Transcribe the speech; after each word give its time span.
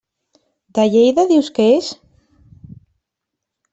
De 0.77 0.85
Lleida 0.93 1.27
dius 1.33 1.51
que 1.59 1.67
és? 1.75 1.91